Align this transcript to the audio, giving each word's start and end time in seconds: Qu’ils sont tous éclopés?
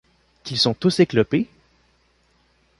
Qu’ils 0.43 0.57
sont 0.57 0.73
tous 0.73 0.99
éclopés? 0.99 1.47